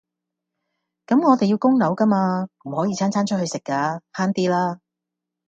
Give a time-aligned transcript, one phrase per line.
[1.05, 4.79] 咁我哋要供樓㗎嘛，唔可以餐餐出去食㗎，慳啲啦